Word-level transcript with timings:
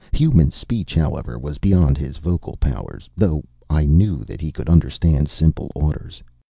Human 0.13 0.49
speech, 0.49 0.95
however, 0.95 1.37
was 1.37 1.59
beyond 1.59 1.95
his 1.95 2.17
vocal 2.17 2.57
powers, 2.57 3.07
though 3.15 3.43
I 3.69 3.85
knew 3.85 4.23
that 4.23 4.41
he 4.41 4.51
could 4.51 4.67
understand 4.67 5.27
simple 5.27 5.69
orders. 5.75 6.23